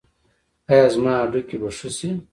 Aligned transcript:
ایا 0.71 0.85
زما 0.95 1.13
هډوکي 1.19 1.57
به 1.61 1.69
ښه 1.77 1.89
شي؟ 1.97 2.09